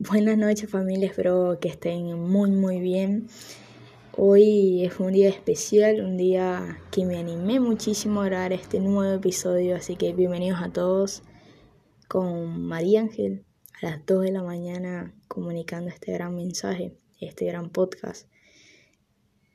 Buenas 0.00 0.38
noches 0.38 0.70
familia, 0.70 1.08
espero 1.08 1.58
que 1.60 1.66
estén 1.66 2.20
muy 2.20 2.52
muy 2.52 2.78
bien. 2.78 3.26
Hoy 4.16 4.84
es 4.84 5.00
un 5.00 5.12
día 5.12 5.28
especial, 5.28 6.04
un 6.04 6.16
día 6.16 6.78
que 6.92 7.04
me 7.04 7.18
animé 7.18 7.58
muchísimo 7.58 8.20
a 8.20 8.26
grabar 8.26 8.52
este 8.52 8.78
nuevo 8.78 9.12
episodio, 9.12 9.74
así 9.74 9.96
que 9.96 10.12
bienvenidos 10.12 10.60
a 10.62 10.72
todos 10.72 11.24
con 12.06 12.62
María 12.62 13.00
Ángel 13.00 13.44
a 13.82 13.86
las 13.86 14.06
2 14.06 14.22
de 14.22 14.30
la 14.30 14.44
mañana 14.44 15.16
comunicando 15.26 15.90
este 15.90 16.12
gran 16.12 16.36
mensaje, 16.36 16.96
este 17.20 17.46
gran 17.46 17.70
podcast. 17.70 18.28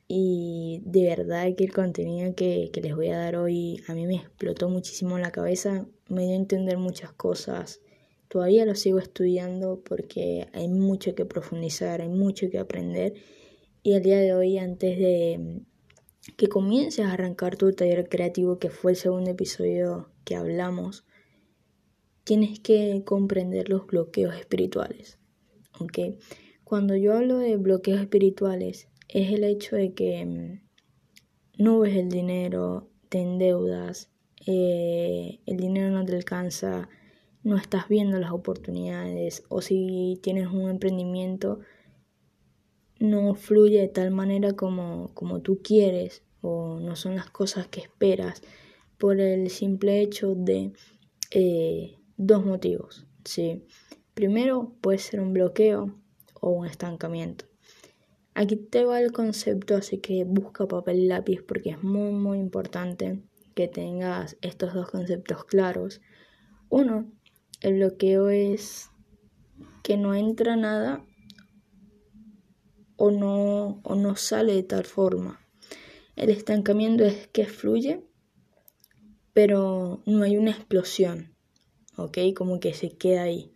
Y 0.10 0.82
de 0.84 1.04
verdad 1.04 1.56
que 1.56 1.64
el 1.64 1.72
contenido 1.72 2.36
que, 2.36 2.70
que 2.74 2.82
les 2.82 2.94
voy 2.94 3.12
a 3.12 3.18
dar 3.18 3.38
hoy 3.38 3.82
a 3.88 3.94
mí 3.94 4.06
me 4.06 4.18
explotó 4.18 4.68
muchísimo 4.68 5.16
en 5.16 5.22
la 5.22 5.32
cabeza, 5.32 5.88
me 6.10 6.24
dio 6.24 6.34
a 6.34 6.36
entender 6.36 6.78
muchas 6.78 7.14
cosas 7.14 7.80
Todavía 8.34 8.66
lo 8.66 8.74
sigo 8.74 8.98
estudiando 8.98 9.84
porque 9.88 10.48
hay 10.54 10.68
mucho 10.68 11.14
que 11.14 11.24
profundizar, 11.24 12.02
hay 12.02 12.10
mucho 12.10 12.50
que 12.50 12.58
aprender. 12.58 13.14
Y 13.84 13.94
el 13.94 14.02
día 14.02 14.18
de 14.18 14.34
hoy, 14.34 14.58
antes 14.58 14.98
de 14.98 15.62
que 16.36 16.48
comiences 16.48 17.06
a 17.06 17.14
arrancar 17.14 17.58
tu 17.58 17.72
taller 17.74 18.10
creativo, 18.10 18.58
que 18.58 18.72
fue 18.72 18.94
el 18.94 18.98
segundo 18.98 19.30
episodio 19.30 20.10
que 20.26 20.36
hablamos, 20.36 21.06
tienes 22.24 22.60
que 22.60 23.04
comprender 23.06 23.70
los 23.70 23.86
bloqueos 23.86 24.36
espirituales. 24.36 25.20
¿ok? 25.80 26.18
Cuando 26.64 26.96
yo 26.96 27.14
hablo 27.14 27.38
de 27.38 27.56
bloqueos 27.58 28.02
espirituales, 28.02 28.88
es 29.10 29.32
el 29.32 29.44
hecho 29.44 29.76
de 29.76 29.94
que 29.94 30.26
mm, 30.26 31.62
no 31.64 31.82
ves 31.82 31.96
el 31.98 32.10
dinero, 32.10 32.90
te 33.10 33.20
endeudas, 33.20 34.10
eh, 34.48 35.40
el 35.46 35.58
dinero 35.58 35.92
no 35.92 36.04
te 36.04 36.16
alcanza, 36.16 36.90
no 37.44 37.58
estás 37.58 37.90
viendo 37.90 38.18
las 38.20 38.32
oportunidades 38.32 39.44
o 39.50 39.62
si 39.62 40.20
tienes 40.24 40.48
un 40.48 40.70
emprendimiento 40.70 41.60
no 43.00 43.36
fluye 43.36 43.82
de 43.82 43.90
tal 43.90 44.12
manera 44.12 44.54
como, 44.54 45.14
como 45.14 45.42
tú 45.42 45.62
quieres 45.62 46.24
o 46.42 46.80
no 46.80 46.96
son 46.96 47.16
las 47.16 47.30
cosas 47.30 47.68
que 47.68 47.82
esperas 47.82 48.42
por 48.98 49.20
el 49.20 49.50
simple 49.50 50.00
hecho 50.00 50.36
de 50.36 50.72
eh, 51.32 51.98
dos 52.16 52.46
motivos. 52.46 53.06
¿sí? 53.26 53.66
Primero 54.14 54.76
puede 54.80 55.00
ser 55.00 55.20
un 55.20 55.34
bloqueo 55.34 56.00
o 56.40 56.50
un 56.50 56.66
estancamiento. 56.66 57.46
Aquí 58.36 58.56
te 58.56 58.86
va 58.86 59.00
el 59.00 59.12
concepto, 59.12 59.76
así 59.76 60.00
que 60.00 60.24
busca 60.24 60.68
papel 60.68 61.00
y 61.00 61.08
lápiz 61.08 61.44
porque 61.44 61.72
es 61.72 61.84
muy 61.84 62.12
muy 62.12 62.40
importante 62.40 63.22
que 63.54 63.68
tengas 63.68 64.38
estos 64.42 64.74
dos 64.74 64.90
conceptos 64.90 65.44
claros. 65.46 66.02
Uno 66.70 67.12
el 67.64 67.76
bloqueo 67.76 68.30
es 68.30 68.90
que 69.84 69.96
no 69.98 70.14
entra 70.14 70.58
nada 70.58 71.06
o 72.98 73.10
no, 73.10 73.80
o 73.84 73.96
no 73.96 74.16
sale 74.18 74.54
de 74.54 74.64
tal 74.64 74.86
forma. 74.86 75.40
El 76.18 76.30
estancamiento 76.30 77.06
es 77.06 77.28
que 77.30 77.46
fluye, 77.46 78.04
pero 79.34 80.04
no 80.06 80.24
hay 80.24 80.38
una 80.38 80.52
explosión, 80.52 81.36
¿ok? 81.98 82.18
Como 82.36 82.60
que 82.60 82.74
se 82.74 82.90
queda 82.98 83.24
ahí. 83.24 83.54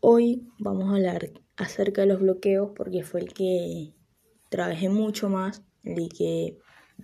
Hoy 0.00 0.48
vamos 0.58 0.88
a 0.88 0.96
hablar 0.96 1.30
acerca 1.56 2.00
de 2.00 2.08
los 2.08 2.20
bloqueos 2.20 2.72
porque 2.74 3.04
fue 3.04 3.20
el 3.20 3.34
que 3.34 3.94
trabajé 4.48 4.88
mucho 4.88 5.28
más, 5.28 5.62
el 5.84 6.08
que 6.08 6.58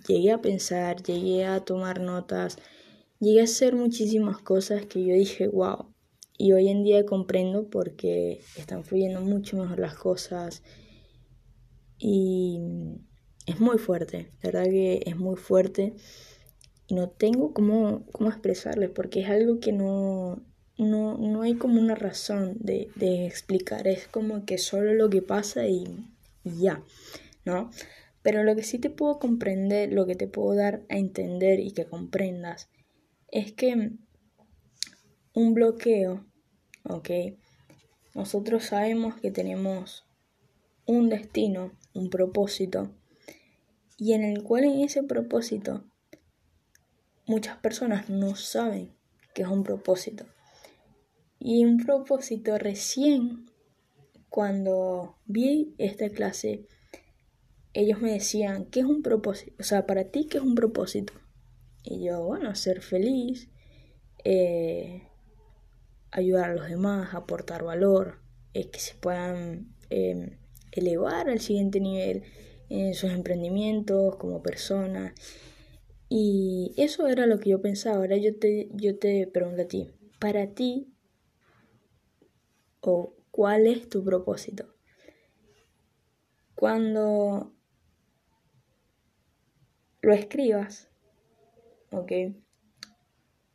llegué 0.07 0.31
a 0.31 0.41
pensar, 0.41 1.03
llegué 1.03 1.45
a 1.45 1.59
tomar 1.59 2.01
notas, 2.01 2.57
Llegué 3.21 3.41
a 3.41 3.43
hacer 3.43 3.75
muchísimas 3.75 4.37
cosas 4.37 4.85
que 4.85 5.03
yo 5.03 5.13
dije, 5.13 5.49
wow. 5.49 5.93
Y 6.37 6.53
hoy 6.53 6.69
en 6.69 6.85
día 6.85 7.05
comprendo 7.05 7.69
porque 7.69 8.39
están 8.55 8.85
fluyendo 8.85 9.19
mucho 9.19 9.57
mejor 9.57 9.77
las 9.79 9.95
cosas. 9.95 10.63
Y 11.97 12.61
es 13.45 13.59
muy 13.59 13.77
fuerte, 13.77 14.31
la 14.41 14.51
verdad 14.51 14.71
que 14.71 15.03
es 15.05 15.17
muy 15.17 15.35
fuerte. 15.35 15.95
Y 16.87 16.95
no 16.95 17.09
tengo 17.09 17.53
cómo, 17.53 18.05
cómo 18.13 18.29
expresarles 18.29 18.89
porque 18.89 19.19
es 19.19 19.29
algo 19.29 19.59
que 19.59 19.73
no, 19.73 20.41
no, 20.77 21.17
no 21.17 21.41
hay 21.41 21.55
como 21.55 21.81
una 21.81 21.95
razón 21.95 22.55
de, 22.61 22.89
de, 22.95 23.27
explicar. 23.27 23.85
Es 23.89 24.07
como 24.07 24.45
que 24.45 24.57
solo 24.57 24.93
lo 24.93 25.09
que 25.09 25.21
pasa 25.21 25.67
y, 25.67 25.83
y 26.45 26.61
ya, 26.61 26.85
¿no? 27.43 27.69
Pero 28.21 28.43
lo 28.43 28.55
que 28.55 28.63
sí 28.63 28.79
te 28.79 28.89
puedo 28.89 29.19
comprender, 29.19 29.91
lo 29.91 30.05
que 30.05 30.15
te 30.15 30.27
puedo 30.27 30.55
dar 30.55 30.83
a 30.87 30.97
entender 30.97 31.59
y 31.59 31.71
que 31.71 31.83
comprendas 31.83 32.69
es 33.31 33.53
que 33.53 33.91
un 35.33 35.53
bloqueo, 35.53 36.25
¿ok? 36.83 37.09
Nosotros 38.15 38.65
sabemos 38.65 39.15
que 39.15 39.31
tenemos 39.31 40.05
un 40.85 41.09
destino, 41.09 41.71
un 41.93 42.09
propósito, 42.09 42.91
y 43.97 44.13
en 44.13 44.23
el 44.23 44.43
cual 44.43 44.63
en 44.63 44.79
ese 44.81 45.03
propósito 45.03 45.85
muchas 47.27 47.57
personas 47.57 48.09
no 48.09 48.35
saben 48.35 48.95
que 49.33 49.43
es 49.43 49.47
un 49.47 49.63
propósito. 49.63 50.25
Y 51.37 51.63
un 51.63 51.77
propósito 51.77 52.57
recién, 52.57 53.45
cuando 54.29 55.17
vi 55.25 55.73
esta 55.77 56.09
clase, 56.09 56.65
ellos 57.73 58.01
me 58.01 58.11
decían, 58.11 58.65
¿qué 58.65 58.81
es 58.81 58.85
un 58.85 59.03
propósito? 59.03 59.55
O 59.59 59.63
sea, 59.63 59.85
para 59.85 60.05
ti, 60.05 60.25
¿qué 60.25 60.37
es 60.37 60.43
un 60.43 60.55
propósito? 60.55 61.13
Y 61.83 62.03
yo, 62.03 62.23
bueno, 62.23 62.53
ser 62.55 62.81
feliz, 62.81 63.49
eh, 64.23 65.03
ayudar 66.11 66.51
a 66.51 66.55
los 66.55 66.69
demás, 66.69 67.13
aportar 67.13 67.63
valor, 67.63 68.19
es 68.53 68.67
que 68.67 68.79
se 68.79 68.95
puedan 68.95 69.75
em, 69.89 70.37
elevar 70.71 71.29
al 71.29 71.39
siguiente 71.39 71.79
nivel 71.79 72.23
en 72.69 72.93
sus 72.93 73.11
emprendimientos 73.11 74.15
como 74.17 74.41
personas. 74.41 75.13
Y 76.09 76.73
eso 76.77 77.07
era 77.07 77.25
lo 77.25 77.39
que 77.39 77.51
yo 77.51 77.61
pensaba. 77.61 77.97
Ahora 77.97 78.17
yo 78.17 78.37
te, 78.37 78.69
yo 78.73 78.97
te 78.97 79.27
pregunto 79.27 79.61
a 79.63 79.67
ti, 79.67 79.91
para 80.19 80.53
ti, 80.53 80.93
o 82.81 83.15
cuál 83.31 83.67
es 83.67 83.89
tu 83.89 84.03
propósito. 84.03 84.73
Cuando 86.55 87.53
lo 90.01 90.13
escribas, 90.13 90.88
¿ok? 91.91 92.11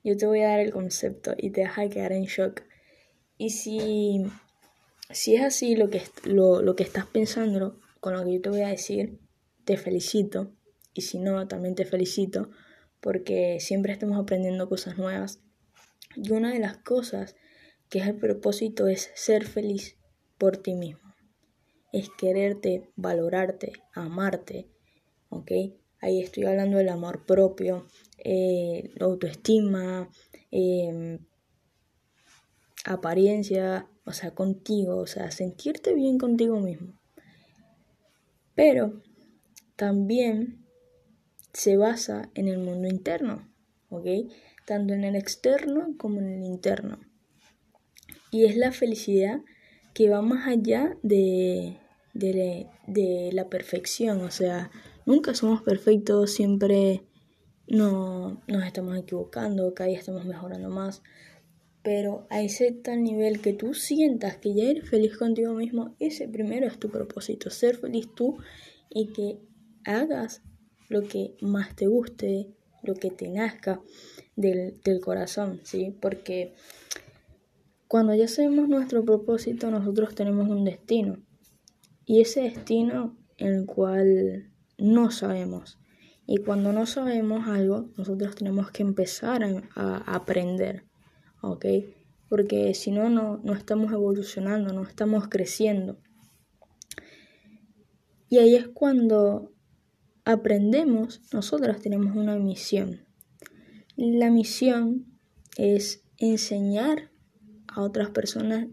Yo 0.02 0.16
te 0.16 0.26
voy 0.26 0.42
a 0.42 0.48
dar 0.48 0.60
el 0.60 0.72
concepto 0.72 1.34
y 1.36 1.50
te 1.50 1.64
vas 1.64 1.78
a 1.78 1.88
quedar 1.88 2.12
en 2.12 2.24
shock. 2.24 2.62
Y 3.38 3.50
si, 3.50 4.24
si 5.10 5.36
es 5.36 5.42
así 5.42 5.76
lo 5.76 5.88
que, 5.90 6.02
lo, 6.24 6.62
lo 6.62 6.76
que 6.76 6.82
estás 6.82 7.06
pensando 7.06 7.80
con 8.00 8.12
lo 8.12 8.24
que 8.24 8.34
yo 8.34 8.40
te 8.42 8.50
voy 8.50 8.60
a 8.60 8.68
decir, 8.68 9.18
te 9.64 9.76
felicito. 9.76 10.52
Y 10.92 11.02
si 11.02 11.18
no, 11.18 11.48
también 11.48 11.74
te 11.74 11.84
felicito 11.84 12.50
porque 13.00 13.58
siempre 13.60 13.92
estamos 13.92 14.18
aprendiendo 14.18 14.68
cosas 14.68 14.96
nuevas. 14.96 15.40
Y 16.16 16.32
una 16.32 16.52
de 16.52 16.58
las 16.58 16.78
cosas 16.78 17.36
que 17.90 17.98
es 17.98 18.06
el 18.06 18.16
propósito 18.16 18.86
es 18.88 19.10
ser 19.14 19.44
feliz 19.44 19.96
por 20.38 20.56
ti 20.56 20.74
mismo. 20.74 21.14
Es 21.92 22.08
quererte, 22.18 22.90
valorarte, 22.96 23.72
amarte, 23.92 24.68
¿ok? 25.28 25.50
Ahí 26.04 26.20
estoy 26.20 26.44
hablando 26.44 26.76
del 26.76 26.90
amor 26.90 27.24
propio, 27.24 27.86
eh, 28.18 28.90
autoestima, 29.00 30.10
em, 30.50 31.18
apariencia, 32.84 33.88
o 34.04 34.12
sea, 34.12 34.34
contigo, 34.34 34.98
o 34.98 35.06
sea, 35.06 35.30
sentirte 35.30 35.94
bien 35.94 36.18
contigo 36.18 36.60
mismo. 36.60 36.92
Pero 38.54 39.02
también 39.76 40.66
se 41.54 41.78
basa 41.78 42.30
en 42.34 42.48
el 42.48 42.58
mundo 42.58 42.86
interno, 42.86 43.50
¿ok? 43.88 44.30
Tanto 44.66 44.92
en 44.92 45.04
el 45.04 45.16
externo 45.16 45.94
como 45.96 46.20
en 46.20 46.34
el 46.34 46.42
interno. 46.42 47.00
Y 48.30 48.44
es 48.44 48.58
la 48.58 48.72
felicidad 48.72 49.40
que 49.94 50.10
va 50.10 50.20
más 50.20 50.46
allá 50.48 50.98
de, 51.02 51.78
de, 52.12 52.66
de 52.88 53.30
la 53.32 53.48
perfección, 53.48 54.20
o 54.20 54.30
sea, 54.30 54.70
nunca 55.06 55.34
somos 55.34 55.62
perfectos, 55.62 56.32
siempre 56.32 57.02
no 57.66 58.42
nos 58.46 58.64
estamos 58.64 58.96
equivocando, 58.98 59.74
cada 59.74 59.88
día 59.88 59.98
estamos 59.98 60.24
mejorando 60.24 60.68
más, 60.68 61.02
pero 61.82 62.26
a 62.30 62.40
ese 62.40 62.72
tal 62.72 63.02
nivel 63.02 63.40
que 63.40 63.52
tú 63.52 63.74
sientas 63.74 64.36
que 64.38 64.54
ya 64.54 64.64
eres 64.64 64.88
feliz 64.88 65.16
contigo 65.16 65.52
mismo, 65.54 65.94
ese 65.98 66.28
primero 66.28 66.66
es 66.66 66.78
tu 66.78 66.90
propósito, 66.90 67.50
ser 67.50 67.76
feliz 67.76 68.08
tú 68.14 68.38
y 68.90 69.08
que 69.08 69.38
hagas 69.84 70.42
lo 70.88 71.02
que 71.02 71.36
más 71.40 71.74
te 71.76 71.86
guste, 71.86 72.48
lo 72.82 72.94
que 72.94 73.10
te 73.10 73.28
nazca 73.28 73.80
del, 74.36 74.80
del 74.82 75.00
corazón, 75.00 75.60
¿sí? 75.64 75.94
Porque 76.00 76.54
cuando 77.88 78.14
ya 78.14 78.28
sabemos 78.28 78.68
nuestro 78.68 79.04
propósito, 79.04 79.70
nosotros 79.70 80.14
tenemos 80.14 80.48
un 80.48 80.64
destino. 80.64 81.22
Y 82.06 82.20
ese 82.20 82.42
destino 82.42 83.16
en 83.38 83.54
el 83.54 83.66
cual 83.66 84.50
no 84.78 85.10
sabemos. 85.10 85.78
Y 86.26 86.38
cuando 86.38 86.72
no 86.72 86.86
sabemos 86.86 87.48
algo, 87.48 87.90
nosotros 87.96 88.34
tenemos 88.34 88.70
que 88.70 88.82
empezar 88.82 89.44
a, 89.74 89.96
aprender, 90.14 90.84
¿ok? 91.42 91.66
porque 92.28 92.74
si 92.74 92.90
no, 92.90 93.08
no 93.10 93.52
estamos 93.52 93.92
evolucionando, 93.92 94.72
no 94.72 94.82
estamos 94.82 95.28
creciendo. 95.28 95.98
Y 98.28 98.38
ahí 98.38 98.56
es 98.56 98.66
cuando 98.66 99.52
aprendemos, 100.24 101.20
nosotros 101.32 101.80
tenemos 101.80 102.16
una 102.16 102.36
misión. 102.36 103.04
La 103.96 104.30
misión 104.30 105.06
es 105.56 106.02
enseñar 106.18 107.12
a 107.68 107.82
otras 107.82 108.10
personas 108.10 108.66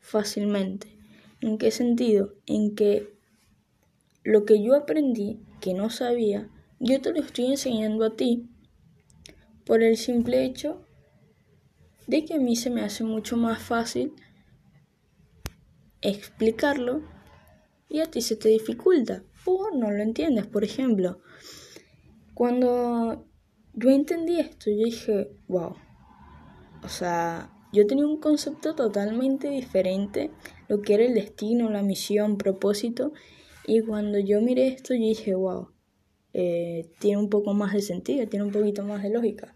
fácilmente. 0.00 0.98
¿En 1.40 1.58
qué 1.58 1.70
sentido? 1.70 2.34
En 2.46 2.74
que 2.74 3.14
lo 4.24 4.44
que 4.44 4.62
yo 4.62 4.74
aprendí, 4.74 5.40
que 5.60 5.74
no 5.74 5.90
sabía, 5.90 6.48
yo 6.80 7.00
te 7.00 7.12
lo 7.12 7.20
estoy 7.20 7.46
enseñando 7.46 8.04
a 8.04 8.16
ti 8.16 8.48
por 9.64 9.82
el 9.82 9.96
simple 9.96 10.44
hecho 10.44 10.84
de 12.06 12.24
que 12.24 12.34
a 12.34 12.38
mí 12.38 12.56
se 12.56 12.70
me 12.70 12.82
hace 12.82 13.04
mucho 13.04 13.36
más 13.36 13.62
fácil 13.62 14.12
explicarlo 16.00 17.02
y 17.88 18.00
a 18.00 18.10
ti 18.10 18.20
se 18.20 18.36
te 18.36 18.48
dificulta 18.48 19.22
o 19.44 19.70
no 19.70 19.90
lo 19.90 20.02
entiendes. 20.02 20.46
Por 20.46 20.64
ejemplo, 20.64 21.20
cuando 22.34 23.26
yo 23.74 23.90
entendí 23.90 24.40
esto, 24.40 24.70
yo 24.70 24.84
dije, 24.84 25.30
wow, 25.48 25.76
o 26.82 26.88
sea, 26.88 27.52
yo 27.72 27.86
tenía 27.86 28.06
un 28.06 28.18
concepto 28.18 28.74
totalmente 28.74 29.48
diferente, 29.48 30.30
lo 30.68 30.82
que 30.82 30.94
era 30.94 31.04
el 31.04 31.14
destino, 31.14 31.70
la 31.70 31.82
misión, 31.82 32.36
propósito, 32.36 33.12
y 33.66 33.80
cuando 33.80 34.18
yo 34.18 34.40
miré 34.40 34.68
esto, 34.68 34.94
yo 34.94 35.00
dije, 35.00 35.34
wow, 35.34 35.68
eh, 36.34 36.90
tiene 36.98 37.18
un 37.18 37.28
poco 37.28 37.54
más 37.54 37.72
de 37.72 37.82
sentido, 37.82 38.26
tiene 38.26 38.44
un 38.44 38.52
poquito 38.52 38.84
más 38.84 39.02
de 39.02 39.10
lógica. 39.10 39.54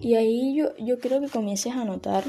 Y 0.00 0.14
ahí 0.14 0.56
yo, 0.56 0.74
yo 0.78 0.98
creo 0.98 1.20
que 1.20 1.28
comiences 1.28 1.74
a 1.74 1.84
notar 1.84 2.24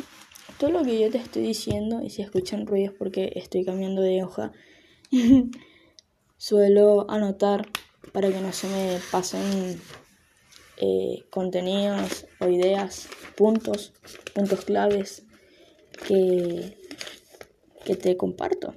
todo 0.60 0.70
lo 0.72 0.84
que 0.84 1.00
yo 1.00 1.10
te 1.10 1.18
estoy 1.18 1.44
diciendo, 1.44 2.02
y 2.04 2.10
si 2.10 2.22
escuchan 2.22 2.68
ruidos 2.68 2.94
porque 2.98 3.32
estoy 3.36 3.66
cambiando 3.66 4.02
de 4.02 4.24
hoja, 4.24 4.52
suelo 6.38 7.10
anotar 7.10 7.68
para 8.12 8.30
que 8.30 8.42
no 8.42 8.52
se 8.52 8.68
me 8.68 9.00
pasen 9.12 9.80
eh, 10.78 11.24
contenidos 11.30 12.26
o 12.40 12.48
ideas, 12.48 13.08
puntos, 13.36 13.94
puntos 14.36 14.66
claves 14.66 15.26
que, 16.08 16.78
que 17.86 17.96
te 17.96 18.18
comparto. 18.18 18.76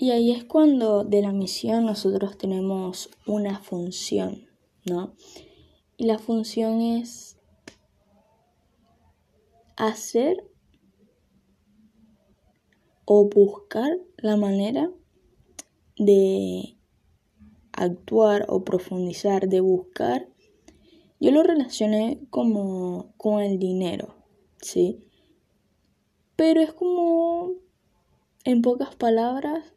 Y 0.00 0.12
ahí 0.12 0.30
es 0.30 0.44
cuando 0.44 1.02
de 1.02 1.22
la 1.22 1.32
misión 1.32 1.84
nosotros 1.84 2.38
tenemos 2.38 3.10
una 3.26 3.58
función, 3.58 4.46
¿no? 4.86 5.12
Y 5.96 6.04
la 6.04 6.20
función 6.20 6.80
es 6.80 7.36
hacer 9.76 10.48
o 13.04 13.28
buscar 13.28 13.98
la 14.18 14.36
manera 14.36 14.88
de 15.96 16.76
actuar 17.72 18.46
o 18.48 18.62
profundizar, 18.64 19.48
de 19.48 19.60
buscar, 19.60 20.28
yo 21.18 21.32
lo 21.32 21.42
relacioné 21.42 22.20
como 22.30 23.14
con 23.16 23.40
el 23.40 23.58
dinero, 23.58 24.14
¿sí? 24.60 25.00
Pero 26.36 26.60
es 26.60 26.72
como, 26.72 27.54
en 28.44 28.62
pocas 28.62 28.94
palabras, 28.94 29.74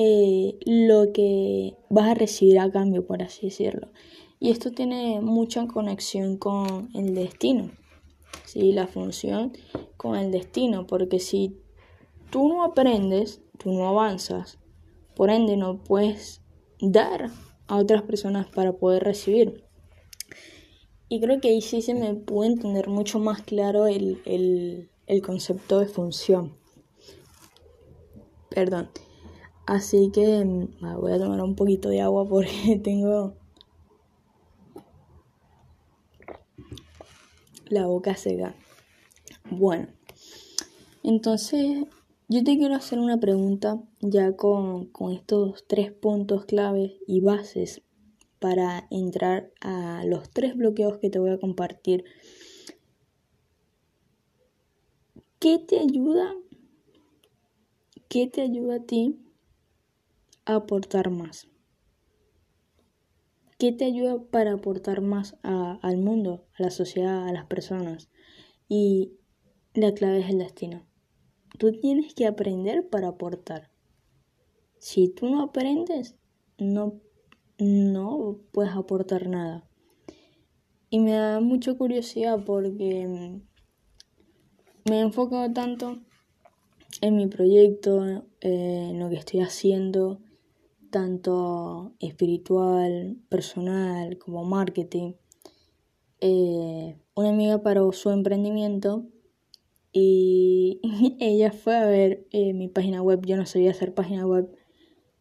eh, 0.00 0.56
lo 0.64 1.12
que 1.12 1.76
vas 1.90 2.10
a 2.10 2.14
recibir 2.14 2.60
a 2.60 2.70
cambio, 2.70 3.04
por 3.04 3.20
así 3.20 3.46
decirlo. 3.46 3.88
Y 4.38 4.50
esto 4.50 4.70
tiene 4.70 5.20
mucha 5.20 5.66
conexión 5.66 6.36
con 6.36 6.88
el 6.94 7.16
destino, 7.16 7.72
¿sí? 8.44 8.70
La 8.70 8.86
función 8.86 9.54
con 9.96 10.14
el 10.14 10.30
destino, 10.30 10.86
porque 10.86 11.18
si 11.18 11.56
tú 12.30 12.46
no 12.46 12.62
aprendes, 12.62 13.42
tú 13.58 13.72
no 13.72 13.88
avanzas, 13.88 14.60
por 15.16 15.30
ende 15.30 15.56
no 15.56 15.82
puedes 15.82 16.42
dar 16.80 17.32
a 17.66 17.76
otras 17.76 18.02
personas 18.02 18.46
para 18.46 18.74
poder 18.74 19.02
recibir. 19.02 19.64
Y 21.08 21.20
creo 21.20 21.40
que 21.40 21.48
ahí 21.48 21.60
sí 21.60 21.82
se 21.82 21.94
me 21.94 22.14
puede 22.14 22.52
entender 22.52 22.86
mucho 22.86 23.18
más 23.18 23.42
claro 23.42 23.88
el, 23.88 24.20
el 24.24 25.22
concepto 25.22 25.80
de 25.80 25.86
función. 25.86 26.56
Perdón. 28.48 28.90
Así 29.68 30.10
que 30.10 30.42
mm, 30.46 30.98
voy 30.98 31.12
a 31.12 31.18
tomar 31.18 31.42
un 31.42 31.54
poquito 31.54 31.90
de 31.90 32.00
agua 32.00 32.26
porque 32.26 32.80
tengo 32.82 33.34
la 37.68 37.84
boca 37.84 38.16
seca. 38.16 38.54
Bueno, 39.50 39.88
entonces 41.02 41.84
yo 42.28 42.44
te 42.44 42.56
quiero 42.56 42.74
hacer 42.76 42.98
una 42.98 43.20
pregunta 43.20 43.78
ya 44.00 44.36
con, 44.36 44.90
estos 45.12 45.66
tres 45.66 45.92
puntos 45.92 46.46
claves 46.46 46.92
y 47.06 47.20
bases 47.20 47.82
para 48.38 48.86
entrar 48.90 49.52
a 49.60 50.02
los 50.06 50.30
tres 50.30 50.56
bloqueos 50.56 50.96
que 50.96 51.10
te 51.10 51.18
voy 51.18 51.32
a 51.32 51.38
compartir. 51.38 52.06
¿Qué 55.38 55.58
te 55.58 55.78
ayuda? 55.78 56.34
¿Qué 58.08 58.28
te 58.28 58.40
ayuda 58.40 58.76
a 58.76 58.82
ti 58.82 59.27
a 60.48 60.56
aportar 60.56 61.10
más? 61.10 61.46
¿Qué 63.58 63.72
te 63.72 63.84
ayuda 63.84 64.22
para 64.30 64.54
aportar 64.54 65.02
más 65.02 65.36
al 65.42 65.98
mundo, 65.98 66.46
a 66.54 66.62
la 66.62 66.70
sociedad, 66.70 67.28
a 67.28 67.32
las 67.32 67.46
personas? 67.46 68.08
Y 68.68 69.18
la 69.74 69.92
clave 69.92 70.20
es 70.20 70.30
el 70.30 70.38
destino. 70.38 70.86
Tú 71.58 71.72
tienes 71.72 72.14
que 72.14 72.26
aprender 72.26 72.88
para 72.88 73.08
aportar. 73.08 73.70
Si 74.78 75.08
tú 75.08 75.28
no 75.28 75.42
aprendes, 75.42 76.16
no, 76.56 77.00
no 77.58 78.38
puedes 78.52 78.72
aportar 78.72 79.28
nada. 79.28 79.68
Y 80.88 81.00
me 81.00 81.12
da 81.12 81.40
mucha 81.40 81.74
curiosidad 81.74 82.44
porque 82.44 83.06
me 84.88 84.96
he 84.96 85.00
enfocado 85.00 85.52
tanto 85.52 85.98
en 87.00 87.16
mi 87.16 87.26
proyecto, 87.26 88.06
en 88.40 88.98
lo 88.98 89.10
que 89.10 89.16
estoy 89.16 89.40
haciendo, 89.40 90.20
tanto 90.90 91.94
espiritual, 92.00 93.16
personal 93.28 94.18
como 94.18 94.44
marketing. 94.44 95.14
Eh, 96.20 96.96
una 97.14 97.30
amiga 97.30 97.62
paró 97.62 97.92
su 97.92 98.10
emprendimiento 98.10 99.06
y 99.92 100.80
ella 101.20 101.52
fue 101.52 101.76
a 101.76 101.86
ver 101.86 102.26
eh, 102.30 102.52
mi 102.54 102.68
página 102.68 103.02
web, 103.02 103.24
yo 103.24 103.36
no 103.36 103.46
sabía 103.46 103.70
hacer 103.70 103.94
página 103.94 104.26
web 104.26 104.50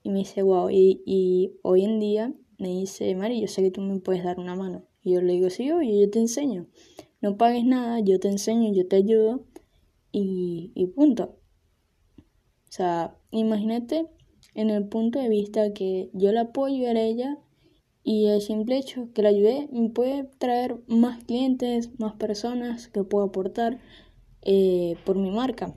y 0.04 0.10
me 0.10 0.20
dice, 0.20 0.42
wow, 0.42 0.70
y, 0.70 1.58
hoy 1.64 1.84
en 1.84 2.00
día 2.00 2.34
me 2.58 2.70
dice, 2.70 3.14
Mari, 3.16 3.42
yo 3.42 3.48
sé 3.48 3.62
que 3.62 3.72
tú 3.72 3.82
me 3.82 4.00
puedes 4.00 4.24
dar 4.24 4.40
una 4.40 4.56
mano. 4.56 4.86
Y 5.04 5.14
yo 5.14 5.22
le 5.22 5.34
digo, 5.34 5.50
sí, 5.50 5.72
oye, 5.72 6.00
yo 6.00 6.10
te 6.10 6.20
enseño. 6.20 6.68
No 7.22 7.38
pagues 7.38 7.66
nada, 7.66 8.00
yo 8.00 8.20
te 8.20 8.30
enseño, 8.30 8.74
yo 8.74 8.88
te 8.88 8.96
ayudo 8.96 9.46
y, 10.12 10.72
y 10.76 10.88
punto. 10.88 11.40
O 12.18 12.72
sea, 12.72 13.18
imagínate 13.32 14.08
en 14.58 14.72
el 14.72 14.88
punto 14.88 15.20
de 15.20 15.30
vista 15.30 15.72
que 15.72 16.10
yo 16.14 16.32
la 16.32 16.42
apoyo 16.42 16.90
a 16.90 17.00
ella 17.00 17.38
y 18.04 18.26
el 18.26 18.42
simple 18.42 18.78
hecho 18.78 19.10
que 19.14 19.22
la 19.22 19.30
ayudé 19.30 19.70
me 19.72 19.90
puede 19.90 20.24
traer 20.40 20.82
más 20.88 21.24
clientes, 21.26 21.92
más 22.00 22.16
personas 22.16 22.88
que 22.88 23.04
puedo 23.04 23.26
aportar 23.26 23.80
eh, 24.42 24.98
por 25.06 25.16
mi 25.16 25.30
marca. 25.30 25.76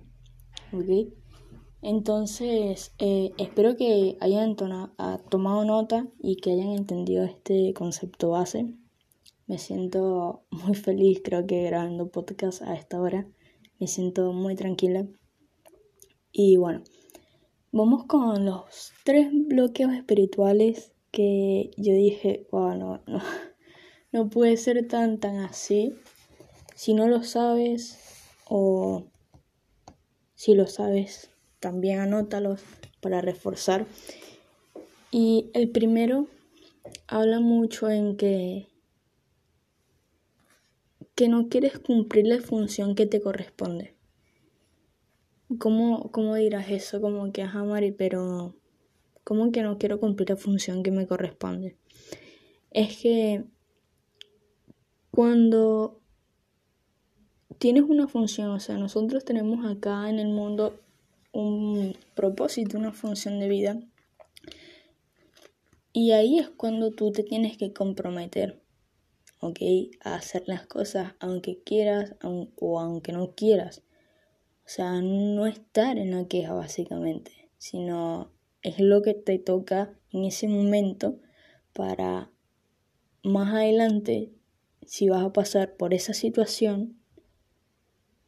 ¿ok? 0.72 1.12
Entonces, 1.82 2.94
eh, 2.98 3.32
espero 3.36 3.76
que 3.76 4.16
hayan 4.20 4.56
tomado 4.56 5.64
nota 5.66 6.08
y 6.18 6.36
que 6.36 6.52
hayan 6.52 6.70
entendido 6.70 7.24
este 7.24 7.74
concepto 7.74 8.30
base. 8.30 8.74
Me 9.46 9.58
siento 9.58 10.46
muy 10.50 10.74
feliz, 10.74 11.20
creo 11.22 11.46
que 11.46 11.64
grabando 11.64 12.10
podcast 12.10 12.62
a 12.62 12.74
esta 12.74 12.98
hora. 12.98 13.28
Me 13.78 13.88
siento 13.88 14.32
muy 14.32 14.54
tranquila. 14.54 15.06
Y 16.32 16.56
bueno, 16.56 16.82
vamos 17.72 18.04
con 18.06 18.44
los 18.44 18.92
tres 19.04 19.28
bloqueos 19.32 19.92
espirituales 19.92 20.92
que 21.10 21.70
yo 21.76 21.92
dije, 21.92 22.46
bueno, 22.50 23.02
no, 23.06 23.20
no 24.12 24.28
puede 24.28 24.56
ser 24.56 24.86
tan, 24.88 25.18
tan 25.18 25.36
así. 25.36 25.94
Si 26.74 26.94
no 26.94 27.08
lo 27.08 27.22
sabes, 27.22 27.98
o 28.48 29.04
si 30.34 30.54
lo 30.54 30.66
sabes, 30.66 31.30
también 31.58 32.00
anótalos 32.00 32.62
para 33.00 33.20
reforzar. 33.20 33.86
Y 35.10 35.50
el 35.54 35.70
primero 35.70 36.26
habla 37.06 37.40
mucho 37.40 37.90
en 37.90 38.16
que 38.16 38.70
que 41.20 41.28
no 41.28 41.50
quieres 41.50 41.78
cumplir 41.78 42.26
la 42.26 42.40
función 42.40 42.94
que 42.94 43.04
te 43.04 43.20
corresponde. 43.20 43.94
¿Cómo, 45.58 46.12
cómo 46.12 46.36
dirás 46.36 46.70
eso? 46.70 47.00
Como 47.00 47.32
que, 47.32 47.42
ajá, 47.42 47.64
Mari, 47.64 47.90
pero 47.90 48.54
¿cómo 49.24 49.50
que 49.50 49.62
no 49.62 49.78
quiero 49.78 49.98
cumplir 49.98 50.30
la 50.30 50.36
función 50.36 50.84
que 50.84 50.92
me 50.92 51.08
corresponde? 51.08 51.76
Es 52.70 52.98
que 52.98 53.44
cuando 55.10 56.00
tienes 57.58 57.82
una 57.82 58.06
función, 58.06 58.50
o 58.50 58.60
sea, 58.60 58.78
nosotros 58.78 59.24
tenemos 59.24 59.66
acá 59.66 60.08
en 60.08 60.20
el 60.20 60.28
mundo 60.28 60.78
un 61.32 61.96
propósito, 62.14 62.78
una 62.78 62.92
función 62.92 63.40
de 63.40 63.48
vida. 63.48 63.80
Y 65.92 66.12
ahí 66.12 66.38
es 66.38 66.48
cuando 66.48 66.92
tú 66.92 67.10
te 67.10 67.24
tienes 67.24 67.56
que 67.56 67.72
comprometer, 67.72 68.62
¿ok? 69.40 69.58
A 70.04 70.14
hacer 70.14 70.44
las 70.46 70.68
cosas 70.68 71.14
aunque 71.18 71.60
quieras 71.64 72.14
o 72.22 72.78
aunque 72.78 73.12
no 73.12 73.34
quieras. 73.34 73.82
Sea, 74.70 75.00
no 75.02 75.48
estar 75.48 75.98
en 75.98 76.12
la 76.12 76.28
queja 76.28 76.52
básicamente, 76.52 77.50
sino 77.58 78.30
es 78.62 78.78
lo 78.78 79.02
que 79.02 79.14
te 79.14 79.40
toca 79.40 79.98
en 80.12 80.22
ese 80.22 80.46
momento 80.46 81.18
para 81.72 82.30
más 83.24 83.52
adelante, 83.52 84.30
si 84.86 85.08
vas 85.08 85.24
a 85.24 85.32
pasar 85.32 85.76
por 85.76 85.92
esa 85.92 86.14
situación, 86.14 87.00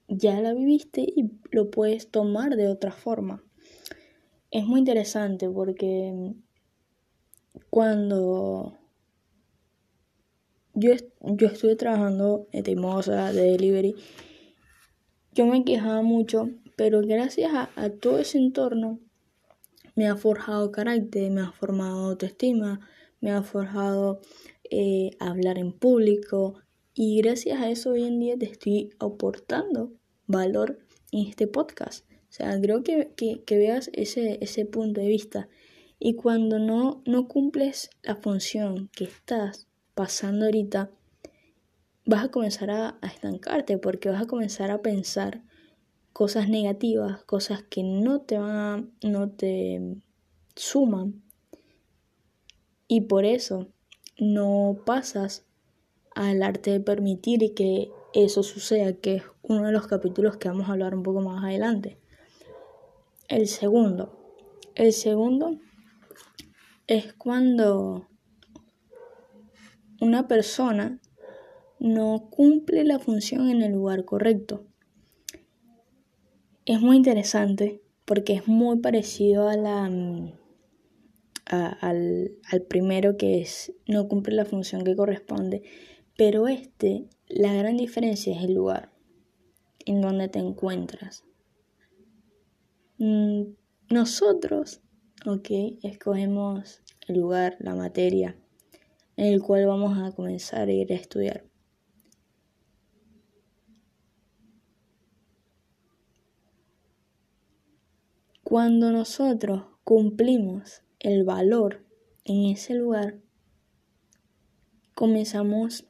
ya 0.09 0.41
la 0.41 0.53
viviste 0.53 1.03
y 1.03 1.31
lo 1.53 1.71
puedes 1.71 2.11
tomar 2.11 2.57
de 2.57 2.67
otra 2.67 2.91
forma. 2.91 3.45
Es 4.51 4.65
muy 4.65 4.81
interesante 4.81 5.49
porque 5.49 6.35
cuando 7.71 8.81
yo, 10.75 10.91
yo 11.21 11.47
estuve 11.47 11.77
trabajando 11.77 12.49
en 12.51 12.65
Timosa 12.65 13.33
de 13.33 13.43
delivery, 13.43 13.95
yo 15.35 15.47
me 15.47 15.65
quejaba 15.65 16.03
mucho, 16.03 16.51
pero 16.77 17.01
gracias 17.01 17.53
a, 17.55 17.91
todo 17.91 18.19
ese 18.19 18.39
entorno 18.39 19.01
me 19.95 20.07
ha 20.07 20.17
forjado 20.17 20.73
carácter, 20.73 21.31
me 21.31 21.43
ha 21.43 21.53
formado 21.53 22.11
autoestima, 22.11 22.81
me 23.21 23.31
ha 23.31 23.43
forjado 23.43 24.21
eh, 24.71 25.11
hablar 25.19 25.59
en 25.59 25.73
público 25.73 26.55
y 26.95 27.21
gracias 27.23 27.61
a 27.61 27.71
eso 27.71 27.91
hoy 27.91 28.05
en 28.05 28.19
día 28.19 28.37
te 28.39 28.47
estoy 28.47 28.91
aportando 28.99 29.93
valor 30.27 30.79
en 31.11 31.29
este 31.29 31.47
podcast. 31.47 32.05
O 32.11 32.35
sea, 32.35 32.59
creo 32.61 32.83
que, 32.83 33.13
que, 33.15 33.59
veas 33.59 33.91
ese, 33.93 34.39
ese 34.41 34.65
punto 34.65 35.01
de 35.01 35.09
vista. 35.09 35.49
Y 35.99 36.15
cuando 36.15 36.59
no, 36.59 37.03
no 37.05 37.29
cumples 37.29 37.91
la 38.03 38.17
función 38.17 38.89
que 38.89 39.05
estás 39.05 39.69
pasando 39.95 40.47
ahorita, 40.47 40.91
vas 42.05 42.25
a 42.25 42.31
comenzar 42.31 42.71
a, 42.71 42.99
estancarte 43.03 43.79
porque 43.79 44.11
vas 44.11 44.23
a 44.23 44.27
comenzar 44.27 44.71
a 44.71 44.83
pensar 44.83 45.43
cosas 46.13 46.49
negativas, 46.49 47.23
cosas 47.25 47.63
que 47.63 47.83
no 47.83 48.21
te 48.21 48.39
van 48.39 48.51
a, 48.51 48.85
no 49.07 49.31
te 49.31 49.97
suman. 50.55 51.23
Y 52.89 53.03
por 53.03 53.25
eso 53.25 53.69
no 54.19 54.83
pasas 54.85 55.47
al 56.15 56.43
arte 56.43 56.71
de 56.71 56.81
permitir 56.81 57.43
y 57.43 57.51
que 57.51 57.91
eso 58.13 58.43
suceda, 58.43 58.93
que 58.93 59.17
es 59.17 59.23
uno 59.43 59.65
de 59.65 59.73
los 59.73 59.87
capítulos 59.87 60.37
que 60.37 60.49
vamos 60.49 60.69
a 60.69 60.73
hablar 60.73 60.95
un 60.95 61.03
poco 61.03 61.21
más 61.23 61.43
adelante. 61.43 61.99
El 63.29 63.49
segundo. 63.49 64.19
El 64.75 64.93
segundo 64.93 65.59
es 66.87 67.15
cuando 67.15 68.09
una 70.01 70.29
persona 70.29 71.01
no 71.83 72.29
cumple 72.31 72.85
la 72.85 73.01
función 73.01 73.51
en 73.51 73.61
el 73.61 73.73
lugar 73.73 74.05
correcto. 74.05 74.65
Es 76.65 76.81
muy 76.81 76.97
interesante 76.97 77.83
porque 78.05 78.35
es 78.35 78.47
muy 78.47 78.79
parecido 78.79 79.49
a 79.49 79.57
la, 79.57 79.91
al, 81.47 82.33
al 82.51 82.63
primero 82.69 83.17
que 83.17 83.41
es 83.41 83.73
no 83.89 84.07
cumple 84.07 84.37
la 84.37 84.45
función 84.45 84.85
que 84.85 84.95
corresponde, 84.95 85.63
pero 86.17 86.47
este, 86.47 87.09
la 87.27 87.53
gran 87.53 87.77
diferencia 87.77 88.37
es 88.37 88.45
el 88.45 88.55
lugar 88.55 88.93
en 89.85 90.01
donde 90.01 90.29
te 90.29 90.39
encuentras. 90.39 91.25
Mm, 92.99 93.55
nosotros, 93.91 94.83
ok, 95.27 95.51
escogemos 95.83 96.81
el 97.09 97.19
lugar, 97.19 97.57
la 97.59 97.75
materia 97.75 98.37
en 99.17 99.27
el 99.27 99.43
cual 99.43 99.67
vamos 99.67 99.99
a 99.99 100.13
comenzar 100.15 100.69
a 100.69 100.73
ir 100.73 100.93
a 100.93 100.97
estudiar. 100.97 101.52
Cuando 108.53 108.93
nosotros 108.93 109.65
cumplimos 109.83 110.83
el 110.99 111.25
valor 111.25 111.87
en 112.27 112.51
ese 112.53 112.75
lugar, 112.75 113.19
comenzamos 114.95 115.87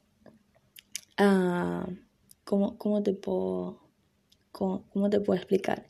a 1.17 1.89
¿Cómo, 2.45 3.03
te 3.03 3.15
puedo, 3.15 3.81
cómo, 4.53 5.09
te 5.09 5.19
puedo 5.19 5.37
explicar? 5.37 5.89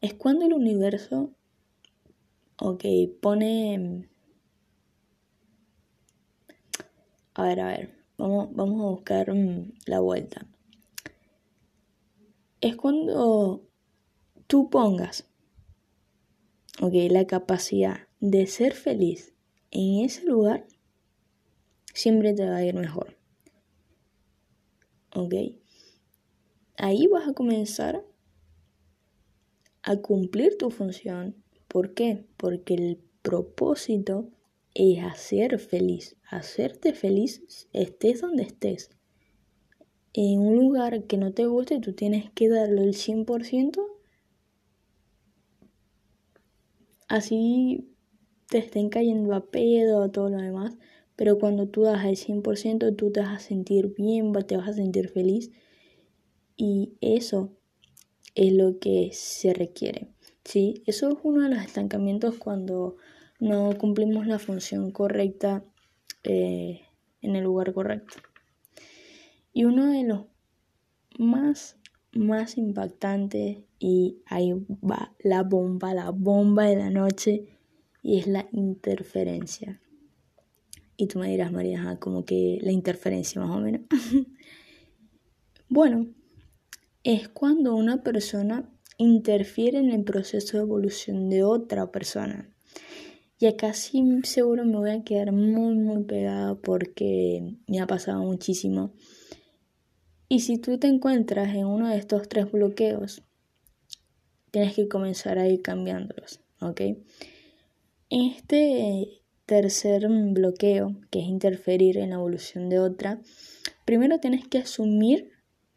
Es 0.00 0.14
cuando 0.14 0.46
el 0.46 0.54
universo, 0.54 1.34
ok, 2.56 2.84
pone... 3.20 4.08
A 7.34 7.42
ver, 7.42 7.60
a 7.60 7.66
ver, 7.66 7.94
vamos, 8.16 8.48
vamos 8.54 8.80
a 8.80 8.88
buscar 8.88 9.34
mm, 9.34 9.70
la 9.84 10.00
vuelta. 10.00 10.46
Es 12.62 12.74
cuando 12.74 13.68
tú 14.46 14.70
pongas, 14.70 15.28
ok, 16.80 16.94
la 17.10 17.26
capacidad 17.26 18.08
de 18.20 18.46
ser 18.46 18.74
feliz 18.74 19.34
en 19.70 20.04
ese 20.04 20.24
lugar, 20.24 20.66
siempre 21.94 22.32
te 22.34 22.48
va 22.48 22.56
a 22.56 22.64
ir 22.64 22.74
mejor. 22.74 23.16
¿Ok? 25.14 25.34
ahí 26.76 27.06
vas 27.06 27.28
a 27.28 27.32
comenzar 27.32 28.04
a 29.82 29.96
cumplir 29.96 30.56
tu 30.58 30.70
función. 30.70 31.36
¿Por 31.68 31.94
qué? 31.94 32.24
Porque 32.36 32.74
el 32.74 32.98
propósito 33.22 34.28
es 34.74 35.02
hacer 35.02 35.58
feliz, 35.58 36.16
hacerte 36.28 36.92
feliz 36.92 37.68
estés 37.72 38.20
donde 38.20 38.42
estés. 38.42 38.90
En 40.12 40.40
un 40.40 40.56
lugar 40.56 41.04
que 41.04 41.18
no 41.18 41.32
te 41.32 41.46
guste, 41.46 41.78
tú 41.78 41.92
tienes 41.92 42.30
que 42.32 42.48
darle 42.48 42.82
el 42.82 42.94
100%. 42.94 43.95
Así 47.08 47.88
te 48.48 48.58
estén 48.58 48.88
cayendo 48.88 49.34
a 49.34 49.46
pedo 49.46 50.00
o 50.00 50.10
todo 50.10 50.28
lo 50.28 50.38
demás. 50.38 50.76
Pero 51.16 51.38
cuando 51.38 51.68
tú 51.68 51.82
das 51.82 52.04
el 52.04 52.16
100%, 52.16 52.94
tú 52.94 53.10
te 53.10 53.20
vas 53.20 53.36
a 53.36 53.38
sentir 53.38 53.94
bien, 53.94 54.32
te 54.46 54.56
vas 54.56 54.68
a 54.68 54.74
sentir 54.74 55.08
feliz 55.08 55.50
y 56.56 56.94
eso 57.00 57.52
es 58.34 58.52
lo 58.52 58.78
que 58.78 59.10
se 59.12 59.54
requiere. 59.54 60.08
¿sí? 60.44 60.82
Eso 60.86 61.08
es 61.08 61.16
uno 61.22 61.42
de 61.42 61.54
los 61.54 61.64
estancamientos 61.64 62.36
cuando 62.36 62.96
no 63.40 63.76
cumplimos 63.78 64.26
la 64.26 64.38
función 64.38 64.90
correcta 64.90 65.64
eh, 66.22 66.82
en 67.22 67.36
el 67.36 67.44
lugar 67.44 67.72
correcto. 67.72 68.16
Y 69.52 69.64
uno 69.64 69.86
de 69.86 70.04
los 70.04 70.26
más, 71.18 71.78
más 72.18 72.58
impactantes, 72.58 73.58
y 73.78 74.22
ahí 74.26 74.52
va 74.68 75.14
la 75.18 75.42
bomba, 75.42 75.94
la 75.94 76.10
bomba 76.10 76.64
de 76.64 76.76
la 76.76 76.90
noche, 76.90 77.46
y 78.02 78.18
es 78.18 78.26
la 78.26 78.48
interferencia. 78.52 79.80
Y 80.96 81.08
tú 81.08 81.18
me 81.18 81.28
dirás, 81.28 81.52
María, 81.52 81.98
como 82.00 82.24
que 82.24 82.58
la 82.62 82.72
interferencia 82.72 83.40
más 83.40 83.50
o 83.50 83.60
menos. 83.60 83.82
bueno, 85.68 86.06
es 87.04 87.28
cuando 87.28 87.74
una 87.74 88.02
persona 88.02 88.70
interfiere 88.98 89.78
en 89.78 89.90
el 89.90 90.04
proceso 90.04 90.56
de 90.56 90.62
evolución 90.62 91.28
de 91.28 91.44
otra 91.44 91.92
persona. 91.92 92.50
Y 93.38 93.46
acá 93.46 93.74
sí 93.74 94.02
seguro 94.24 94.64
me 94.64 94.76
voy 94.76 94.90
a 94.90 95.04
quedar 95.04 95.30
muy 95.32 95.74
muy 95.74 96.04
pegada 96.04 96.54
porque 96.54 97.58
me 97.66 97.80
ha 97.80 97.86
pasado 97.86 98.22
muchísimo. 98.22 98.94
Y 100.28 100.40
si 100.40 100.58
tú 100.58 100.78
te 100.78 100.88
encuentras 100.88 101.54
en 101.54 101.66
uno 101.66 101.88
de 101.88 101.96
estos 101.96 102.28
tres 102.28 102.50
bloqueos, 102.50 103.22
tienes 104.50 104.74
que 104.74 104.88
comenzar 104.88 105.38
a 105.38 105.48
ir 105.48 105.62
cambiándolos, 105.62 106.40
¿ok? 106.60 106.80
En 108.08 108.22
este 108.32 109.22
tercer 109.46 110.08
bloqueo, 110.08 110.96
que 111.10 111.20
es 111.20 111.26
interferir 111.26 111.98
en 111.98 112.10
la 112.10 112.16
evolución 112.16 112.68
de 112.68 112.80
otra, 112.80 113.20
primero 113.84 114.18
tienes 114.18 114.46
que 114.46 114.58
asumir 114.58 115.30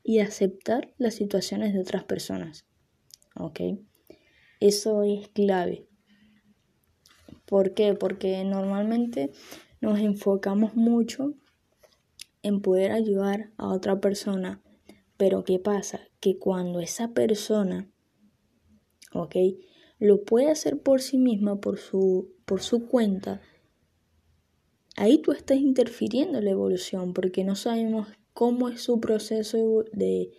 y 0.03 0.19
aceptar 0.19 0.93
las 0.97 1.13
situaciones 1.13 1.73
de 1.73 1.81
otras 1.81 2.03
personas. 2.03 2.65
¿Ok? 3.35 3.61
Eso 4.59 5.03
es 5.03 5.29
clave. 5.29 5.87
¿Por 7.45 7.73
qué? 7.73 7.93
Porque 7.93 8.43
normalmente 8.43 9.31
nos 9.81 9.99
enfocamos 9.99 10.75
mucho 10.75 11.35
en 12.43 12.61
poder 12.61 12.91
ayudar 12.91 13.51
a 13.57 13.69
otra 13.69 13.99
persona. 13.99 14.61
Pero 15.17 15.43
¿qué 15.43 15.59
pasa? 15.59 15.99
Que 16.19 16.37
cuando 16.37 16.79
esa 16.79 17.13
persona, 17.13 17.89
¿ok? 19.13 19.35
Lo 19.99 20.23
puede 20.23 20.49
hacer 20.49 20.81
por 20.81 21.01
sí 21.01 21.17
misma, 21.17 21.59
por 21.59 21.77
su, 21.77 22.33
por 22.45 22.61
su 22.61 22.87
cuenta, 22.87 23.41
ahí 24.95 25.17
tú 25.17 25.33
estás 25.33 25.57
interfiriendo 25.57 26.37
en 26.37 26.45
la 26.45 26.51
evolución 26.51 27.13
porque 27.13 27.43
no 27.43 27.55
sabemos 27.55 28.07
cómo 28.33 28.69
es 28.69 28.81
su 28.81 29.01
proceso 29.01 29.83
de, 29.91 30.31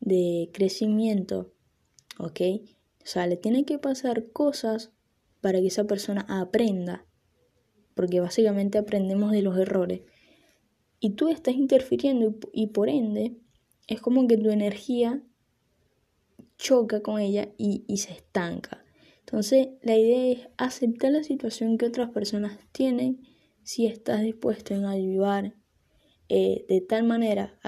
de 0.00 0.50
crecimiento, 0.52 1.52
¿ok? 2.18 2.40
O 3.04 3.06
sea, 3.06 3.26
le 3.26 3.36
tiene 3.36 3.64
que 3.64 3.78
pasar 3.78 4.30
cosas 4.32 4.90
para 5.40 5.60
que 5.60 5.66
esa 5.66 5.84
persona 5.84 6.24
aprenda, 6.28 7.06
porque 7.94 8.20
básicamente 8.20 8.78
aprendemos 8.78 9.30
de 9.30 9.42
los 9.42 9.58
errores. 9.58 10.00
Y 11.04 11.10
tú 11.10 11.28
estás 11.28 11.54
interfiriendo 11.54 12.34
y, 12.50 12.68
por 12.68 12.88
ende 12.88 13.36
es 13.88 14.00
como 14.00 14.26
que 14.26 14.38
tu 14.38 14.48
energía 14.48 15.22
choca 16.56 17.02
con 17.02 17.20
ella 17.20 17.50
y, 17.58 17.84
se 17.98 18.12
estanca. 18.12 18.82
Entonces 19.18 19.68
la 19.82 19.98
idea 19.98 20.32
es 20.32 20.48
aceptar 20.56 21.12
la 21.12 21.22
situación 21.22 21.76
que 21.76 21.84
otras 21.84 22.08
personas 22.08 22.58
tienen 22.72 23.20
si 23.62 23.84
estás 23.84 24.22
dispuesto 24.22 24.72
en 24.72 24.86
ayudar 24.86 25.54
eh, 26.30 26.64
de 26.70 26.80
tal 26.80 27.04
manera, 27.04 27.60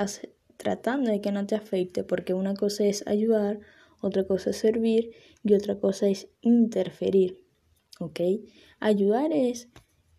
tratando 0.56 1.10
de 1.10 1.20
que 1.20 1.30
no 1.30 1.46
te 1.46 1.56
afecte, 1.56 2.04
porque 2.04 2.32
una 2.32 2.54
cosa 2.54 2.86
es 2.86 3.06
ayudar, 3.06 3.60
otra 4.00 4.26
cosa 4.26 4.48
es 4.48 4.56
servir 4.56 5.10
y 5.44 5.52
otra 5.52 5.78
cosa 5.78 6.08
es 6.08 6.30
interferir. 6.40 7.44
¿Ok? 8.00 8.18
Ayudar 8.80 9.30
es 9.34 9.68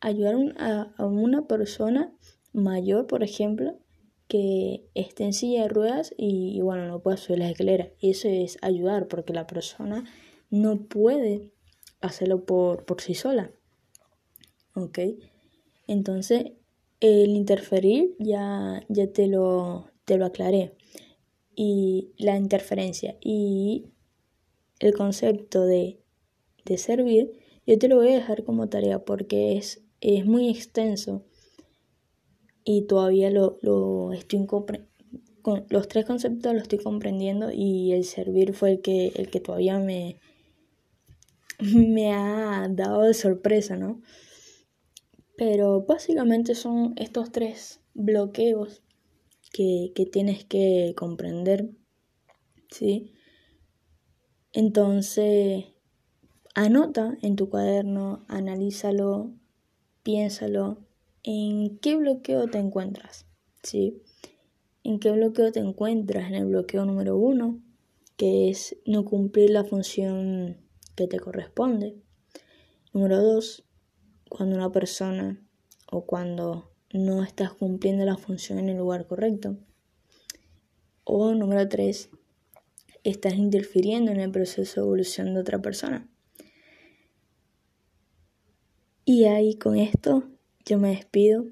ayudar 0.02 0.36
a, 0.60 1.06
una 1.08 1.48
persona 1.48 2.14
mayor, 2.58 3.08
por 3.08 3.24
ejemplo, 3.24 3.78
que 4.28 4.90
esté 4.94 5.24
en 5.24 5.34
silla 5.34 5.64
de 5.64 5.70
ruedas 5.70 6.14
y, 6.18 6.60
bueno, 6.62 6.88
no 6.88 7.00
pueda 7.00 7.18
subir 7.18 7.40
las 7.40 7.52
escaleras. 7.52 7.90
Eso 8.02 8.28
es 8.28 8.58
ayudar, 8.62 9.08
porque 9.08 9.34
la 9.34 9.48
persona 9.48 10.04
no 10.50 10.78
puede 10.78 11.52
hacerlo 12.02 12.46
por, 12.46 12.86
por 12.86 13.02
sí 13.02 13.14
sola. 13.14 13.52
¿Ok? 14.74 15.00
Entonces, 15.88 16.52
el 17.00 17.30
interferir 17.30 18.16
ya, 18.20 18.84
ya 18.90 19.08
te, 19.08 19.28
lo, 19.28 19.90
te 20.06 20.18
lo 20.18 20.26
aclaré. 20.26 20.74
Y 21.56 22.12
la 22.18 22.38
interferencia 22.38 23.18
y 23.22 23.86
el 24.80 24.94
concepto 24.94 25.66
de, 25.66 26.00
de 26.66 26.78
servir, 26.78 27.32
yo 27.66 27.80
te 27.80 27.88
lo 27.88 27.96
voy 27.96 28.10
a 28.10 28.16
dejar 28.16 28.44
como 28.44 28.70
tarea 28.70 29.04
porque 29.06 29.58
es, 29.58 29.82
es 30.02 30.26
muy 30.26 30.50
extenso 30.50 31.24
y 32.70 32.82
todavía 32.82 33.32
lo, 33.32 33.60
lo 33.62 34.12
estoy 34.12 34.46
con 34.46 34.66
los 35.70 35.88
tres 35.88 36.04
conceptos 36.04 36.54
los 36.54 36.64
estoy 36.64 36.80
comprendiendo 36.80 37.50
y 37.50 37.94
el 37.94 38.04
servir 38.04 38.54
fue 38.54 38.72
el 38.72 38.82
que, 38.82 39.14
el 39.16 39.30
que 39.30 39.40
todavía 39.40 39.80
me, 39.80 40.20
me 41.60 42.12
ha 42.12 42.68
dado 42.70 43.04
de 43.04 43.14
sorpresa, 43.14 43.78
¿no? 43.78 44.02
Pero 45.38 45.86
básicamente 45.86 46.56
son 46.56 46.92
estos 46.98 47.32
tres 47.32 47.80
bloqueos 47.94 48.84
que, 49.54 49.94
tienes 50.12 50.44
que 50.44 50.94
comprender, 50.98 51.70
¿sí? 52.70 53.14
Entonces, 54.52 55.68
anota 56.54 57.18
en 57.22 57.38
tu 57.38 57.50
cuaderno, 57.50 58.26
analízalo, 58.28 59.32
piénsalo, 60.04 60.87
en 61.30 61.78
qué 61.80 61.98
bloqueo 61.98 62.48
te 62.48 62.58
encuentras, 62.58 63.26
¿sí? 63.62 64.02
¿En 64.86 64.98
qué 64.98 65.12
bloqueo 65.12 65.52
te 65.52 65.60
encuentras? 65.60 66.30
En 66.30 66.36
el 66.36 66.46
bloqueo 66.46 66.86
número 66.86 67.18
uno, 67.18 67.62
que 68.16 68.50
es 68.50 68.78
no 68.86 69.04
cumplir 69.04 69.50
la 69.50 69.66
función 69.66 70.56
que 70.96 71.06
te 71.06 71.20
corresponde. 71.20 71.98
Número 72.94 73.22
dos, 73.22 73.66
cuando 74.30 74.56
una 74.56 74.72
persona 74.72 75.46
o 75.92 76.06
cuando 76.06 76.72
no 76.94 77.22
estás 77.24 77.52
cumpliendo 77.52 78.06
la 78.06 78.16
función 78.16 78.60
en 78.60 78.70
el 78.70 78.78
lugar 78.78 79.06
correcto. 79.06 79.58
O 81.04 81.34
número 81.34 81.68
tres, 81.68 82.10
estás 83.04 83.34
interfiriendo 83.34 84.14
en 84.14 84.22
el 84.22 84.32
proceso 84.32 84.80
de 84.80 84.88
evolución 84.88 85.34
de 85.34 85.42
otra 85.42 85.62
persona. 85.62 86.10
Y 89.04 89.26
ahí 89.26 89.56
con 89.56 89.78
esto 89.78 90.37
yo 90.68 90.78
me 90.78 90.90
despido 90.90 91.46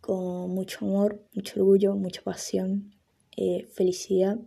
con 0.00 0.50
mucho 0.50 0.86
amor, 0.86 1.22
mucho 1.34 1.60
orgullo, 1.60 1.96
mucha 1.96 2.22
pasión, 2.22 2.94
eh, 3.36 3.66
felicidad. 3.66 4.38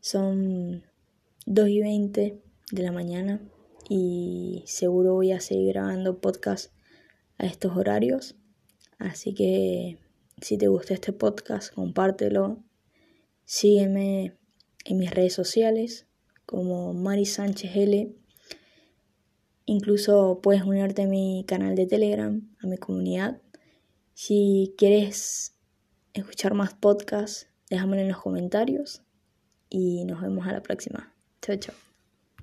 Son 0.00 0.82
2 1.44 1.68
y 1.68 1.80
20 1.80 2.42
de 2.72 2.82
la 2.82 2.90
mañana 2.90 3.40
y 3.88 4.62
seguro 4.66 5.14
voy 5.14 5.32
a 5.32 5.40
seguir 5.40 5.74
grabando 5.74 6.20
podcast 6.20 6.72
a 7.36 7.44
estos 7.44 7.76
horarios. 7.76 8.36
Así 8.98 9.34
que 9.34 9.98
si 10.40 10.56
te 10.56 10.68
gusta 10.68 10.94
este 10.94 11.12
podcast, 11.12 11.74
compártelo. 11.74 12.64
Sígueme 13.44 14.38
en 14.86 14.98
mis 14.98 15.10
redes 15.10 15.34
sociales 15.34 16.06
como 16.46 16.94
Mari 16.94 17.26
Sánchez 17.26 17.76
L. 17.76 18.19
Incluso 19.66 20.40
puedes 20.42 20.62
unirte 20.62 21.02
a 21.02 21.06
mi 21.06 21.44
canal 21.46 21.74
de 21.76 21.86
Telegram, 21.86 22.40
a 22.62 22.66
mi 22.66 22.76
comunidad. 22.78 23.40
Si 24.14 24.74
quieres 24.76 25.54
escuchar 26.12 26.54
más 26.54 26.74
podcasts, 26.74 27.48
déjamelo 27.68 28.02
en 28.02 28.08
los 28.08 28.20
comentarios 28.20 29.02
y 29.68 30.04
nos 30.04 30.20
vemos 30.20 30.46
a 30.46 30.52
la 30.52 30.62
próxima. 30.62 31.14
Chao, 31.40 31.56
chao. 31.56 31.89